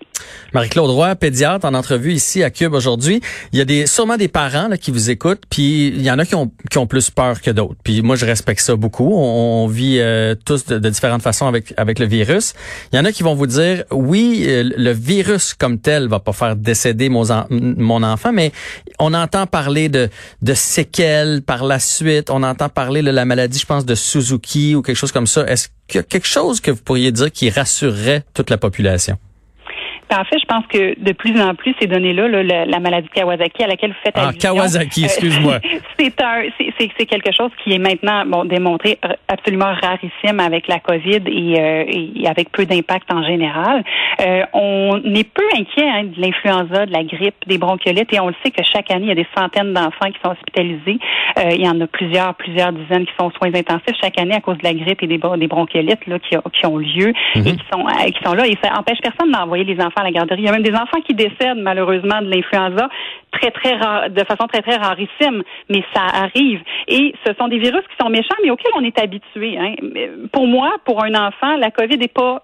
Marie-Claude 0.52 0.90
Roy, 0.90 1.14
pédiatre, 1.16 1.66
en 1.66 1.74
entrevue 1.74 2.12
ici 2.12 2.42
à 2.42 2.50
Cube 2.50 2.74
aujourd'hui. 2.74 3.20
Il 3.52 3.58
y 3.58 3.62
a 3.62 3.64
des, 3.64 3.86
sûrement 3.86 4.16
des 4.16 4.28
parents 4.28 4.68
là, 4.68 4.76
qui 4.76 4.90
vous 4.90 5.10
écoutent, 5.10 5.42
puis 5.48 5.88
il 5.88 6.02
y 6.02 6.10
en 6.10 6.18
a 6.18 6.24
qui 6.24 6.34
ont, 6.34 6.50
qui 6.70 6.78
ont 6.78 6.86
plus 6.86 7.10
peur 7.10 7.40
que 7.40 7.50
d'autres. 7.50 7.76
Puis 7.84 8.02
moi, 8.02 8.16
je 8.16 8.26
respecte 8.26 8.60
ça 8.60 8.76
beaucoup. 8.76 9.10
On, 9.14 9.66
vit 9.66 9.98
euh, 10.00 10.34
tous 10.46 10.66
de, 10.66 10.78
différentes 10.88 11.22
façons 11.22 11.46
avec, 11.46 11.72
avec 11.76 11.98
le 11.98 12.06
virus. 12.06 12.54
Il 12.92 12.96
y 12.96 12.98
en 12.98 13.04
a 13.04 13.12
qui 13.12 13.22
vont 13.22 13.34
vous 13.34 13.46
dire, 13.46 13.84
oui, 13.90 14.44
euh, 14.46 14.64
le 14.76 14.90
virus 14.90 15.54
comme 15.54 15.78
tel 15.78 16.08
va 16.08 16.18
pas 16.18 16.32
faire 16.32 16.56
décéder 16.56 17.08
mon, 17.08 17.24
mon 17.50 18.02
enfant, 18.02 18.32
mais 18.32 18.52
on 18.98 19.14
entend 19.14 19.46
parler 19.46 19.88
de, 19.88 20.08
de 20.42 20.54
séquelles 20.54 21.42
par 21.42 21.64
la 21.64 21.78
suite. 21.78 22.30
On 22.30 22.42
entend 22.42 22.68
parler 22.68 23.02
de 23.02 23.10
la 23.10 23.24
maladie, 23.24 23.49
je 23.58 23.66
pense, 23.66 23.84
de 23.84 23.94
Suzuki 23.94 24.74
ou 24.74 24.82
quelque 24.82 24.96
chose 24.96 25.12
comme 25.12 25.26
ça. 25.26 25.46
Est-ce 25.46 25.68
qu'il 25.88 25.98
y 25.98 26.00
a 26.00 26.02
quelque 26.02 26.26
chose 26.26 26.60
que 26.60 26.70
vous 26.70 26.82
pourriez 26.82 27.12
dire 27.12 27.30
qui 27.32 27.50
rassurerait 27.50 28.24
toute 28.34 28.50
la 28.50 28.58
population? 28.58 29.18
En 30.12 30.24
fait, 30.24 30.38
je 30.38 30.46
pense 30.46 30.66
que 30.66 31.00
de 31.00 31.12
plus 31.12 31.40
en 31.40 31.54
plus, 31.54 31.74
ces 31.80 31.86
données-là, 31.86 32.28
la, 32.42 32.80
maladie 32.80 33.08
de 33.08 33.12
Kawasaki 33.12 33.62
à 33.62 33.66
laquelle 33.66 33.90
vous 33.90 33.96
faites 34.02 34.14
ah, 34.16 34.32
Kawasaki, 34.38 35.04
excuse-moi. 35.04 35.58
c'est 35.98 36.20
un, 36.22 36.42
c'est 36.78 37.06
quelque 37.06 37.32
chose 37.32 37.50
qui 37.62 37.74
est 37.74 37.78
maintenant 37.78 38.24
bon 38.26 38.44
démontré 38.44 38.98
absolument 39.28 39.72
rarissime 39.82 40.40
avec 40.40 40.68
la 40.68 40.78
COVID 40.78 41.22
et, 41.26 41.60
euh, 41.60 41.84
et 41.88 42.28
avec 42.28 42.50
peu 42.50 42.64
d'impact 42.64 43.12
en 43.12 43.22
général. 43.24 43.84
Euh, 44.20 44.42
on 44.52 45.00
est 45.14 45.28
peu 45.28 45.44
inquiet 45.54 45.88
hein, 45.88 46.04
de 46.04 46.20
l'influenza, 46.20 46.86
de 46.86 46.92
la 46.92 47.04
grippe, 47.04 47.36
des 47.46 47.58
bronchiolites 47.58 48.12
et 48.12 48.20
on 48.20 48.28
le 48.28 48.34
sait 48.44 48.50
que 48.50 48.62
chaque 48.62 48.90
année, 48.90 49.06
il 49.06 49.08
y 49.08 49.12
a 49.12 49.14
des 49.14 49.26
centaines 49.36 49.72
d'enfants 49.72 50.10
qui 50.10 50.18
sont 50.24 50.32
hospitalisés. 50.32 50.98
Euh, 51.38 51.50
il 51.52 51.64
y 51.64 51.68
en 51.68 51.80
a 51.80 51.86
plusieurs, 51.86 52.34
plusieurs 52.34 52.72
dizaines 52.72 53.06
qui 53.06 53.12
sont 53.18 53.26
aux 53.26 53.32
soins 53.32 53.54
intensifs 53.54 53.96
chaque 54.00 54.18
année 54.18 54.34
à 54.34 54.40
cause 54.40 54.58
de 54.58 54.64
la 54.64 54.74
grippe 54.74 55.02
et 55.02 55.06
des, 55.06 55.18
des 55.18 55.46
bronchiolites 55.46 56.06
là, 56.06 56.18
qui, 56.18 56.36
qui 56.52 56.66
ont 56.66 56.78
lieu 56.78 57.12
et 57.34 57.38
mhm. 57.38 57.44
qui 57.44 57.64
sont, 57.72 57.84
qui 57.84 58.24
sont 58.24 58.34
là. 58.34 58.46
Et 58.46 58.56
ça 58.62 58.72
empêche 58.78 58.98
personne 59.02 59.30
d'envoyer 59.32 59.64
les 59.64 59.80
enfants 59.80 59.99
à 60.00 60.04
la 60.04 60.10
garderie. 60.10 60.42
Il 60.42 60.46
y 60.46 60.48
a 60.48 60.52
même 60.52 60.62
des 60.62 60.74
enfants 60.74 61.00
qui 61.06 61.14
décèdent 61.14 61.58
malheureusement 61.58 62.20
de 62.20 62.30
l'influenza 62.30 62.88
très 63.32 63.50
très 63.50 63.74
rare, 63.74 64.10
de 64.10 64.24
façon 64.24 64.46
très 64.46 64.62
très 64.62 64.76
rarissime, 64.76 65.42
mais 65.68 65.82
ça 65.94 66.02
arrive. 66.02 66.60
Et 66.88 67.14
ce 67.26 67.32
sont 67.34 67.48
des 67.48 67.58
virus 67.58 67.82
qui 67.82 67.96
sont 68.02 68.10
méchants, 68.10 68.36
mais 68.42 68.50
auxquels 68.50 68.72
on 68.76 68.84
est 68.84 68.98
habitué. 68.98 69.58
Hein. 69.58 69.74
Pour 70.32 70.46
moi, 70.46 70.76
pour 70.84 71.02
un 71.04 71.14
enfant, 71.14 71.56
la 71.56 71.70
COVID 71.70 71.98
n'est 71.98 72.08
pas 72.08 72.42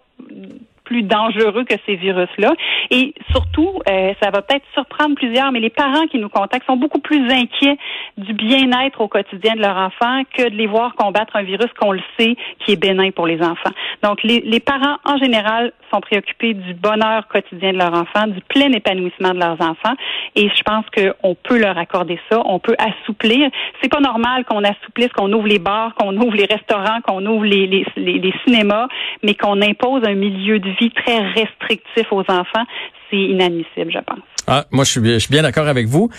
plus 0.86 1.02
dangereux 1.02 1.64
que 1.64 1.74
ces 1.84 1.96
virus-là. 1.96 2.54
Et 2.90 3.12
surtout, 3.30 3.80
euh, 3.88 4.14
ça 4.22 4.30
va 4.30 4.40
peut-être 4.40 4.64
surprendre 4.72 5.16
plusieurs, 5.16 5.52
mais 5.52 5.60
les 5.60 5.70
parents 5.70 6.06
qui 6.06 6.18
nous 6.18 6.28
contactent 6.28 6.66
sont 6.66 6.76
beaucoup 6.76 7.00
plus 7.00 7.30
inquiets 7.30 7.76
du 8.16 8.32
bien-être 8.32 9.00
au 9.00 9.08
quotidien 9.08 9.54
de 9.54 9.60
leur 9.60 9.76
enfant 9.76 10.22
que 10.32 10.48
de 10.48 10.56
les 10.56 10.66
voir 10.66 10.94
combattre 10.94 11.36
un 11.36 11.42
virus 11.42 11.70
qu'on 11.78 11.92
le 11.92 12.00
sait 12.18 12.36
qui 12.64 12.72
est 12.72 12.76
bénin 12.76 13.10
pour 13.10 13.26
les 13.26 13.42
enfants. 13.42 13.72
Donc, 14.02 14.22
les, 14.22 14.40
les 14.40 14.60
parents, 14.60 14.96
en 15.04 15.18
général, 15.18 15.72
sont 15.92 16.00
préoccupés 16.00 16.54
du 16.54 16.74
bonheur 16.74 17.26
quotidien 17.28 17.72
de 17.72 17.78
leur 17.78 17.92
enfant, 17.92 18.26
du 18.26 18.40
plein 18.42 18.70
épanouissement 18.72 19.34
de 19.34 19.40
leurs 19.40 19.60
enfants. 19.60 19.94
Et 20.34 20.48
je 20.48 20.62
pense 20.62 20.84
qu'on 20.94 21.34
peut 21.34 21.58
leur 21.58 21.76
accorder 21.78 22.18
ça, 22.30 22.42
on 22.44 22.58
peut 22.58 22.76
assouplir. 22.78 23.50
C'est 23.82 23.90
pas 23.90 24.00
normal 24.00 24.44
qu'on 24.44 24.62
assouplisse, 24.64 25.12
qu'on 25.12 25.32
ouvre 25.32 25.46
les 25.46 25.58
bars, 25.58 25.94
qu'on 25.94 26.16
ouvre 26.16 26.36
les 26.36 26.46
restaurants, 26.46 27.00
qu'on 27.02 27.24
ouvre 27.26 27.44
les, 27.44 27.66
les, 27.66 27.84
les, 27.96 28.34
cinémas, 28.44 28.88
mais 29.22 29.34
qu'on 29.34 29.60
impose 29.62 30.02
un 30.04 30.14
milieu 30.14 30.58
de 30.58 30.70
très 30.90 31.18
restrictif 31.32 32.06
aux 32.10 32.24
enfants. 32.28 32.64
C'est 33.10 33.16
inadmissible, 33.16 33.92
je 33.92 33.98
pense. 33.98 34.20
Ah, 34.46 34.64
moi, 34.70 34.84
je 34.84 34.90
suis, 34.90 35.00
je 35.04 35.18
suis 35.18 35.30
bien 35.30 35.42
d'accord 35.42 35.68
avec 35.68 35.86
vous. 35.86 36.10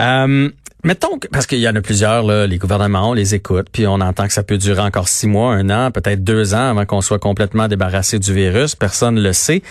Euh, 0.00 0.50
Mettons, 0.84 1.18
parce 1.32 1.46
qu'il 1.46 1.60
y 1.60 1.68
en 1.68 1.74
a 1.74 1.80
plusieurs, 1.80 2.22
là, 2.24 2.46
les 2.46 2.58
gouvernements, 2.58 3.08
on 3.08 3.12
les 3.14 3.34
écoute, 3.34 3.68
puis 3.72 3.86
on 3.86 4.02
entend 4.02 4.26
que 4.26 4.34
ça 4.34 4.42
peut 4.42 4.58
durer 4.58 4.82
encore 4.82 5.08
six 5.08 5.26
mois, 5.26 5.54
un 5.54 5.70
an, 5.70 5.90
peut-être 5.90 6.22
deux 6.22 6.52
ans 6.52 6.72
avant 6.72 6.84
qu'on 6.84 7.00
soit 7.00 7.18
complètement 7.18 7.68
débarrassé 7.68 8.18
du 8.18 8.34
virus. 8.34 8.74
Personne 8.74 9.14
ne 9.14 9.22
le 9.22 9.32
sait. 9.32 9.62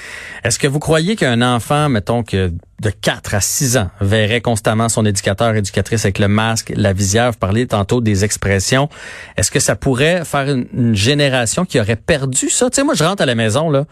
Est-ce 0.44 0.58
que 0.58 0.66
vous 0.66 0.80
croyez 0.80 1.16
qu'un 1.16 1.44
enfant, 1.44 1.88
mettons 1.88 2.24
que 2.24 2.52
de 2.82 2.90
4 2.90 3.36
à 3.36 3.42
6 3.42 3.78
ans, 3.78 3.92
verrait 4.02 4.42
constamment 4.42 4.90
son 4.90 5.06
éducateur, 5.06 5.56
éducatrice 5.56 6.04
avec 6.04 6.18
le 6.18 6.28
masque, 6.28 6.74
la 6.76 6.94
visière, 6.94 7.32
vous 7.32 7.38
parliez 7.38 7.68
tantôt 7.68 8.02
des 8.02 8.26
expressions. 8.26 8.90
Est-ce 9.38 9.52
que 9.52 9.60
ça 9.60 9.76
pourrait 9.76 10.26
faire 10.26 10.50
une, 10.50 10.66
une 10.74 10.96
génération 10.96 11.64
qui 11.64 11.80
aurait 11.80 11.96
perdu 11.96 12.50
ça? 12.50 12.72
Tu 12.72 12.78
sais, 12.78 12.84
moi, 12.84 12.96
je 12.96 13.04
rentre 13.04 13.22
à 13.22 13.28
la 13.28 13.36
maison, 13.36 13.70
là. 13.70 13.86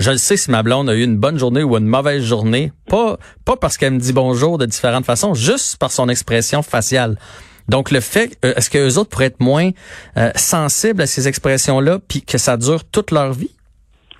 Je 0.00 0.12
le 0.12 0.16
sais 0.16 0.36
si 0.36 0.50
ma 0.50 0.62
blonde 0.62 0.88
a 0.88 0.94
eu 0.94 1.02
une 1.02 1.16
bonne 1.16 1.38
journée 1.38 1.64
ou 1.64 1.76
une 1.76 1.86
mauvaise 1.86 2.24
journée, 2.24 2.70
pas 2.88 3.16
pas 3.44 3.56
parce 3.56 3.76
qu'elle 3.76 3.94
me 3.94 3.98
dit 3.98 4.12
bonjour 4.12 4.56
de 4.56 4.64
différentes 4.64 5.04
façons, 5.04 5.34
juste 5.34 5.76
par 5.78 5.90
son 5.90 6.08
expression 6.08 6.62
faciale. 6.62 7.16
Donc 7.68 7.90
le 7.90 8.00
fait, 8.00 8.38
euh, 8.44 8.54
est-ce 8.56 8.70
que 8.70 8.78
les 8.78 8.96
autres 8.96 9.10
pourraient 9.10 9.26
être 9.26 9.40
moins 9.40 9.70
euh, 10.16 10.30
sensibles 10.36 11.02
à 11.02 11.06
ces 11.06 11.26
expressions-là, 11.26 11.98
puis 12.08 12.22
que 12.22 12.38
ça 12.38 12.56
dure 12.56 12.88
toute 12.88 13.10
leur 13.10 13.32
vie? 13.32 13.50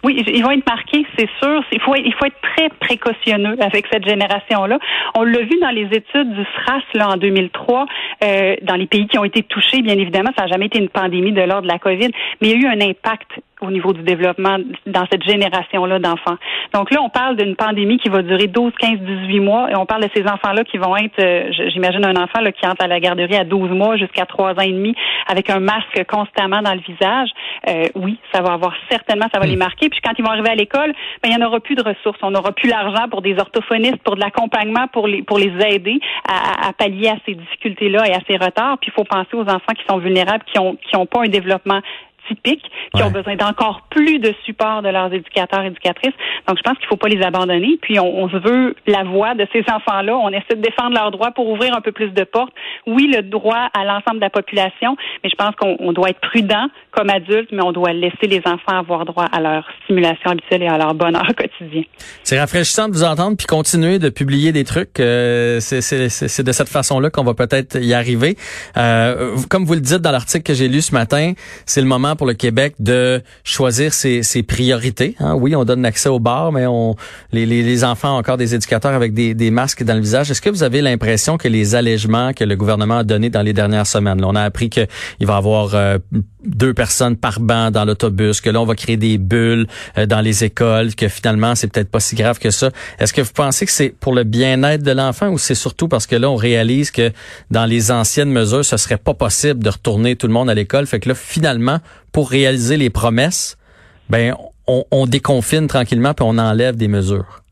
Oui, 0.05 0.23
ils 0.29 0.43
vont 0.45 0.53
être 0.53 0.67
marqués, 0.67 1.05
c'est 1.19 1.29
sûr. 1.41 1.65
Il 1.73 1.81
faut, 1.81 1.95
il 1.97 2.15
faut 2.15 2.27
être 2.27 2.41
très 2.55 2.69
précautionneux 2.69 3.57
avec 3.61 3.87
cette 3.93 4.07
génération-là. 4.07 4.79
On 5.17 5.25
l'a 5.25 5.41
vu 5.41 5.59
dans 5.61 5.71
les 5.71 5.87
études 5.87 6.35
du 6.35 6.45
SRAS 6.55 6.83
là, 6.95 7.11
en 7.11 7.17
2003, 7.17 7.87
euh, 8.23 8.57
dans 8.63 8.77
les 8.77 8.87
pays 8.87 9.09
qui 9.09 9.19
ont 9.19 9.25
été 9.25 9.43
touchés, 9.43 9.83
bien 9.83 9.99
évidemment, 9.99 10.31
ça 10.37 10.45
n'a 10.45 10.53
jamais 10.53 10.67
été 10.67 10.79
une 10.79 10.89
pandémie 10.89 11.33
de 11.33 11.43
l'ordre 11.43 11.63
de 11.63 11.69
la 11.69 11.81
COVID, 11.81 12.11
mais 12.41 12.49
il 12.49 12.51
y 12.51 12.55
a 12.55 12.57
eu 12.57 12.67
un 12.67 12.81
impact 12.81 13.41
au 13.61 13.71
niveau 13.71 13.93
du 13.93 14.03
développement 14.03 14.59
dans 14.87 15.07
cette 15.11 15.25
génération-là 15.25 15.99
d'enfants. 15.99 16.37
Donc 16.73 16.91
là, 16.91 17.01
on 17.03 17.09
parle 17.09 17.37
d'une 17.37 17.57
pandémie 17.57 17.99
qui 17.99 18.09
va 18.09 18.23
durer 18.23 18.47
12, 18.47 18.73
15, 18.79 18.99
18 18.99 19.41
mois 19.41 19.71
et 19.71 19.77
on 19.77 19.87
parle 19.87 20.03
de 20.05 20.11
ces 20.15 20.23
enfants-là 20.23 20.65
qui 20.65 20.79
vont 20.79 20.97
être, 20.97 21.19
euh, 21.21 21.51
j'imagine 21.71 22.05
un 22.05 22.17
enfant 22.17 22.41
là, 22.41 22.53
qui 22.53 22.67
entre 22.67 22.85
à 22.85 22.87
la 22.87 23.01
garderie 23.01 23.37
à 23.37 23.45
12 23.45 23.71
mois 23.71 23.97
jusqu'à 23.97 24.27
3 24.27 24.55
ans 24.55 24.61
et 24.61 24.73
demi 24.73 24.95
avec 25.27 25.51
un 25.51 25.61
masque 25.61 26.05
constamment 26.09 26.63
dans 26.63 26.75
le 26.75 26.81
visage. 26.81 27.31
Euh, 27.69 27.85
oui, 27.95 28.19
ça 28.33 28.43
va 28.43 28.53
avoir 28.53 28.75
certainement, 28.91 29.27
ça 29.33 29.41
va 29.41 29.47
les 29.47 29.57
hmm. 29.57 29.61
marquer. 29.61 29.89
Puis 29.89 30.01
quand 30.03 30.13
ils 30.19 30.25
vont 30.25 30.31
arriver 30.31 30.51
à 30.51 30.55
l'école, 30.55 30.93
ben, 31.23 31.31
il 31.31 31.37
n'y 31.37 31.43
en 31.43 31.47
aura 31.47 31.61
plus 31.61 31.75
de 31.75 31.83
ressources. 31.83 32.19
On 32.23 32.31
n'aura 32.31 32.53
plus 32.53 32.69
l'argent 32.69 33.09
pour 33.11 33.23
des 33.23 33.37
orthophonistes, 33.39 33.99
pour 34.05 34.15
de 34.15 34.21
l'accompagnement, 34.21 34.87
pour 34.93 35.07
les, 35.09 35.23
pour 35.23 35.39
les 35.39 35.53
aider 35.67 36.01
à, 36.29 36.69
à, 36.69 36.73
pallier 36.73 37.09
à 37.09 37.17
ces 37.27 37.35
difficultés-là 37.35 38.07
et 38.07 38.13
à 38.13 38.21
ces 38.29 38.37
retards. 38.37 38.79
Puis 38.79 38.91
il 38.91 38.95
faut 38.95 39.05
penser 39.05 39.35
aux 39.35 39.49
enfants 39.49 39.75
qui 39.77 39.85
sont 39.89 39.99
vulnérables, 39.99 40.45
qui 40.53 40.59
ont, 40.59 40.77
qui 40.77 40.97
ont 40.97 41.07
pas 41.07 41.23
un 41.25 41.29
développement 41.29 41.81
qui 42.95 43.03
ont 43.03 43.11
besoin 43.11 43.37
d'encore 43.37 43.83
plus 43.91 44.19
de 44.19 44.35
support 44.45 44.83
de 44.83 44.89
leurs 44.89 45.13
éducateurs 45.13 45.63
et 45.63 45.69
éducatrices. 45.69 46.15
Donc, 46.47 46.59
je 46.59 46.63
pense 46.63 46.77
qu'il 46.79 46.87
ne 46.87 46.89
faut 46.89 46.97
pas 46.97 47.09
les 47.09 47.23
abandonner. 47.23 47.79
Puis, 47.81 47.99
on, 47.99 48.23
on 48.23 48.27
veut 48.27 48.75
la 48.87 49.05
voix 49.05 49.35
de 49.35 49.47
ces 49.53 49.65
enfants-là. 49.71 50.17
On 50.17 50.31
essaie 50.31 50.57
de 50.57 50.63
défendre 50.63 50.95
leurs 50.95 51.11
droits 51.11 51.31
pour 51.31 51.49
ouvrir 51.49 51.77
un 51.77 51.81
peu 51.81 51.93
plus 51.93 52.11
de 52.11 52.25
portes. 52.25 52.53
Oui, 52.87 53.11
le 53.15 53.23
droit 53.23 53.69
à 53.75 53.85
l'ensemble 53.85 54.17
de 54.17 54.25
la 54.25 54.31
population, 54.31 54.97
mais 55.23 55.31
je 55.31 55.37
pense 55.37 55.55
qu'on 55.57 55.93
doit 55.93 56.11
être 56.11 56.21
prudent 56.21 56.69
comme 56.91 57.11
adulte, 57.11 57.51
mais 57.53 57.63
on 57.63 57.73
doit 57.73 57.93
laisser 57.93 58.27
les 58.27 58.43
enfants 58.45 58.79
avoir 58.79 59.05
droit 59.05 59.27
à 59.27 59.41
leur 59.41 59.65
stimulation 59.85 60.31
habituelle 60.31 60.63
et 60.63 60.69
à 60.69 60.79
leur 60.79 60.95
bonheur 60.95 61.27
quotidien. 61.37 61.83
C'est 62.23 62.39
rafraîchissant 62.39 62.89
de 62.89 62.95
vous 62.95 63.05
entendre 63.05 63.37
puis 63.37 63.47
continuer 63.47 63.99
de 63.99 64.09
publier 64.09 64.53
des 64.53 64.65
trucs. 64.65 65.01
Euh, 65.01 65.61
c'est 65.61 66.43
de 66.43 66.53
cette 66.53 66.69
façon-là 66.69 67.11
qu'on 67.11 67.25
va 67.25 67.35
peut-être 67.35 67.79
y 67.81 67.95
arriver. 67.95 68.37
Euh, 68.77 69.37
comme 69.49 69.65
vous 69.65 69.75
le 69.75 69.81
dites 69.81 69.99
dans 69.99 70.11
l'article 70.11 70.45
que 70.45 70.55
j'ai 70.55 70.69
lu 70.69 70.81
ce 70.81 70.93
matin, 70.93 71.33
c'est 71.67 71.81
le 71.81 71.87
moment 71.87 72.17
pour 72.19 72.27
le 72.27 72.35
Québec 72.35 72.75
de 72.79 73.23
choisir 73.45 73.95
ses, 73.95 74.23
priorités. 74.47 75.15
Hein. 75.21 75.35
Oui, 75.35 75.57
on 75.57 75.65
donne 75.65 75.87
accès 75.87 76.11
au 76.11 76.21
bar, 76.21 76.53
mais 76.53 76.67
on 76.67 76.95
les, 77.33 77.85
enfants 77.85 78.17
ont 78.17 78.19
encore 78.19 78.37
des 78.37 78.55
éducateurs 78.55 78.93
avec 78.93 79.15
des, 79.15 79.35
des 79.35 79.51
masques 79.51 79.83
dans 79.85 79.95
le 79.95 80.01
visage. 80.01 80.31
Est-ce 80.31 80.43
que 80.43 80.51
vous 80.51 80.63
avez 80.63 80.83
l'impression 80.83 81.39
que 81.39 81.49
les 81.49 81.75
allègements 81.75 82.33
que 82.35 82.45
le 82.45 82.57
gouvernement 82.57 82.99
a 82.99 83.05
donnés 83.05 83.31
dans 83.31 83.43
les 83.43 83.53
dernières 83.53 83.87
semaines, 83.87 84.21
là, 84.21 84.27
on 84.29 84.35
a 84.35 84.43
appris 84.43 84.69
qu'il 84.69 84.87
va 85.23 85.35
y 85.35 85.37
avoir 85.37 85.75
euh, 85.75 85.99
deux 86.45 86.75
personnes 86.75 87.17
par 87.17 87.41
banc 87.41 87.71
dans 87.71 87.85
l'autobus, 87.85 88.41
que 88.41 88.51
là 88.51 88.61
on 88.61 88.65
va 88.65 88.75
créer 88.75 88.97
des 88.97 89.19
bulles 89.19 89.67
euh, 89.97 90.07
dans 90.07 90.21
les 90.21 90.45
écoles, 90.45 90.95
que 90.95 91.09
finalement 91.09 91.55
c'est 91.55 91.69
peut-être 91.69 91.91
pas 91.91 92.01
si 92.01 92.17
grave 92.17 92.39
que 92.39 92.51
ça. 92.51 92.71
Est-ce 92.99 93.13
que 93.13 93.21
vous 93.21 93.33
pensez 93.33 93.67
que 93.67 93.73
c'est 93.73 93.91
pour 93.91 94.15
le 94.15 94.25
bien-être 94.25 94.83
de 94.83 94.93
l'enfant 94.93 95.29
ou 95.29 95.39
c'est 95.39 95.55
surtout 95.55 95.89
parce 95.89 96.07
que 96.07 96.17
là 96.17 96.31
on 96.31 96.37
réalise 96.37 96.91
que 96.91 97.13
dans 97.51 97.67
les 97.67 97.91
anciennes 97.91 98.31
mesures 98.31 98.65
ce 98.65 98.77
serait 98.77 98.99
pas 98.99 99.15
possible 99.15 99.63
de 99.63 99.71
retourner 99.71 100.17
tout 100.17 100.27
le 100.27 100.33
monde 100.33 100.51
à 100.51 100.55
l'école, 100.55 100.87
fait 100.87 101.01
que 101.01 101.09
là 101.09 101.15
finalement 101.15 101.79
pour 102.13 102.31
réaliser 102.31 102.77
les 102.77 102.91
promesses, 102.91 103.57
ben 104.09 104.35
on, 104.67 104.85
on 104.91 105.07
déconfine 105.07 105.67
tranquillement 105.67 106.15
puis 106.15 106.27
on 106.27 106.39
enlève 106.39 106.77
des 106.77 106.89
mesures. 106.89 107.43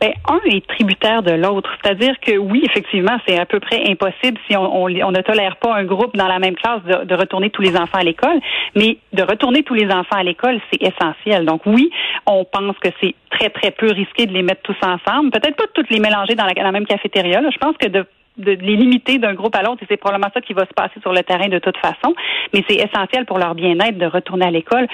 Ben, 0.00 0.12
un 0.28 0.40
est 0.50 0.66
tributaire 0.66 1.22
de 1.22 1.32
l'autre. 1.32 1.70
C'est-à-dire 1.82 2.14
que 2.20 2.36
oui, 2.36 2.62
effectivement, 2.68 3.16
c'est 3.26 3.38
à 3.38 3.46
peu 3.46 3.60
près 3.60 3.88
impossible 3.88 4.38
si 4.48 4.56
on, 4.56 4.88
ne 4.88 5.22
tolère 5.22 5.56
pas 5.56 5.74
un 5.74 5.84
groupe 5.84 6.16
dans 6.16 6.26
la 6.26 6.38
même 6.38 6.56
classe 6.56 6.82
de, 6.82 7.14
retourner 7.14 7.50
tous 7.50 7.62
les 7.62 7.76
enfants 7.76 7.98
à 7.98 8.02
l'école, 8.02 8.38
mais 8.74 8.98
de 9.12 9.22
retourner 9.22 9.62
tous 9.62 9.74
les 9.74 9.86
enfants 9.86 10.16
à 10.16 10.22
l'école, 10.22 10.60
c'est 10.70 10.82
essentiel. 10.82 11.46
Donc 11.46 11.62
oui, 11.64 11.90
on 12.26 12.44
pense 12.44 12.76
que 12.78 12.88
c'est 13.00 13.14
très, 13.30 13.50
très 13.50 13.70
peu 13.70 13.92
risqué 13.92 14.26
de 14.26 14.32
les 14.32 14.42
mettre 14.42 14.62
tous 14.62 14.76
ensemble. 14.82 15.30
Peut-être 15.30 15.56
pas 15.56 15.66
de 15.66 15.72
toutes 15.72 15.90
les 15.90 16.00
mélanger 16.00 16.34
dans 16.34 16.46
la, 16.46 16.72
même 16.72 16.86
cafétéria. 16.86 17.40
Je 17.50 17.58
pense 17.58 17.76
que 17.78 17.88
de 17.88 18.04
de 18.36 18.52
les 18.52 18.76
limiter 18.76 19.18
d'un 19.18 19.34
groupe 19.34 19.54
à 19.56 19.62
l'autre 19.62 19.82
et 19.82 19.86
c'est 19.88 19.96
probablement 19.96 20.30
ça 20.34 20.40
qui 20.40 20.52
va 20.52 20.66
se 20.66 20.74
passer 20.74 21.00
sur 21.00 21.12
le 21.12 21.22
terrain 21.22 21.48
de 21.48 21.58
toute 21.58 21.76
façon. 21.78 22.14
Mais 22.52 22.64
c'est 22.68 22.76
essentiel 22.76 23.26
pour 23.26 23.38
leur 23.38 23.54
bien-être 23.54 23.98
de 23.98 24.06
retourner 24.06 24.46
à 24.46 24.50
l'école 24.50 24.86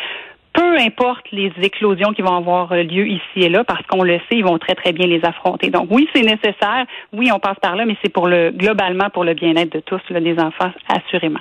peu 0.53 0.79
importe 0.79 1.25
les 1.33 1.53
éclosions 1.63 2.13
qui 2.13 2.23
vont 2.23 2.37
avoir 2.37 2.75
lieu 2.75 3.07
ici 3.07 3.37
et 3.37 3.49
là, 3.49 3.65
parce 3.65 3.87
qu'on 3.87 4.03
le 4.03 4.19
sait, 4.29 4.39
ils 4.39 4.45
vont 4.45 4.59
très, 4.59 4.75
très 4.75 4.93
bien 4.93 5.07
les 5.07 5.25
affronter. 5.25 5.71
Donc 5.71 5.89
oui, 5.91 6.09
c'est 6.15 6.23
nécessaire, 6.23 6.87
oui, 7.13 7.31
on 7.33 7.39
passe 7.39 7.59
par 7.63 7.77
là, 7.77 7.85
mais 7.87 7.97
c'est 8.03 8.13
pour 8.13 8.27
le 8.27 8.51
globalement 8.51 9.11
pour 9.11 9.25
le 9.25 9.35
bien-être 9.35 9.73
de 9.73 9.81
tous, 9.81 10.01
là, 10.11 10.21
des 10.21 10.39
enfants, 10.39 10.73
assurément. 10.89 11.41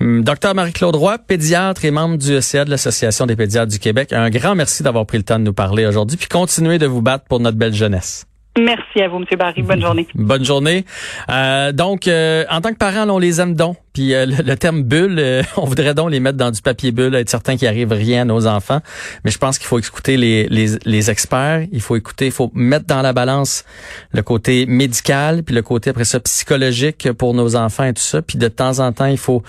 Hum, 0.00 0.22
docteur 0.22 0.54
Marie-Claude 0.54 0.96
Roy, 0.96 1.16
pédiatre 1.18 1.84
et 1.86 1.90
membre 1.90 2.18
du 2.18 2.36
ECA 2.36 2.66
de 2.66 2.70
l'Association 2.70 3.24
des 3.26 3.36
pédiatres 3.36 3.72
du 3.72 3.78
Québec, 3.78 4.12
un 4.12 4.28
grand 4.28 4.54
merci 4.54 4.82
d'avoir 4.82 5.06
pris 5.06 5.16
le 5.16 5.24
temps 5.24 5.38
de 5.38 5.44
nous 5.44 5.54
parler 5.54 5.86
aujourd'hui, 5.86 6.18
puis 6.18 6.28
continuez 6.28 6.78
de 6.78 6.86
vous 6.86 7.00
battre 7.00 7.24
pour 7.26 7.40
notre 7.40 7.56
belle 7.56 7.72
jeunesse. 7.72 8.26
Merci 8.58 9.02
à 9.02 9.08
vous, 9.08 9.18
M. 9.18 9.24
Barry. 9.38 9.62
Bonne 9.62 9.80
journée. 9.80 10.06
Bonne 10.14 10.44
journée. 10.44 10.84
Euh, 11.28 11.72
donc, 11.72 12.08
euh, 12.08 12.44
en 12.50 12.60
tant 12.60 12.72
que 12.72 12.78
parents, 12.78 13.08
on 13.08 13.18
les 13.18 13.40
aime 13.40 13.54
donc. 13.54 13.76
Puis 13.96 14.12
euh, 14.12 14.26
le, 14.26 14.56
terme 14.56 14.82
bulle, 14.82 15.18
euh, 15.18 15.42
on 15.56 15.64
voudrait 15.64 15.94
donc 15.94 16.10
les 16.10 16.20
mettre 16.20 16.36
dans 16.36 16.50
du 16.50 16.60
papier 16.60 16.92
bulle, 16.92 17.14
être 17.14 17.30
certain 17.30 17.56
qu'il 17.56 17.66
arrive 17.66 17.92
rien 17.92 18.20
à 18.20 18.24
nos 18.26 18.46
enfants. 18.46 18.82
Mais 19.24 19.30
je 19.30 19.38
pense 19.38 19.56
qu'il 19.56 19.66
faut 19.66 19.78
écouter 19.78 20.18
les, 20.18 20.46
les, 20.48 20.76
les, 20.84 21.10
experts. 21.10 21.66
Il 21.72 21.80
faut 21.80 21.96
écouter, 21.96 22.26
il 22.26 22.32
faut 22.32 22.50
mettre 22.52 22.84
dans 22.84 23.00
la 23.00 23.14
balance 23.14 23.64
le 24.12 24.20
côté 24.20 24.66
médical, 24.66 25.42
puis 25.42 25.54
le 25.54 25.62
côté 25.62 25.88
après 25.88 26.04
ça 26.04 26.20
psychologique 26.20 27.10
pour 27.12 27.32
nos 27.32 27.56
enfants 27.56 27.84
et 27.84 27.94
tout 27.94 28.02
ça. 28.02 28.20
Puis 28.20 28.36
de 28.36 28.48
temps 28.48 28.80
en 28.80 28.92
temps, 28.92 29.06
il 29.06 29.16
faut 29.16 29.42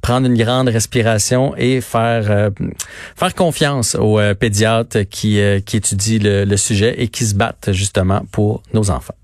prendre 0.00 0.26
une 0.26 0.36
grande 0.36 0.66
respiration 0.66 1.54
et 1.56 1.80
faire 1.80 2.28
euh, 2.28 2.50
faire 3.14 3.36
confiance 3.36 3.94
aux 3.94 4.18
pédiatres 4.34 5.08
qui 5.08 5.38
qui 5.64 5.76
étudient 5.76 6.18
le, 6.20 6.44
le 6.44 6.56
sujet 6.56 6.96
et 6.98 7.06
qui 7.06 7.24
se 7.24 7.36
battent 7.36 7.70
justement 7.70 8.22
pour 8.32 8.64
nos 8.74 8.90
enfants. 8.90 9.14